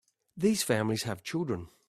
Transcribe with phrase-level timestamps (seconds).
[0.35, 1.67] These families have children.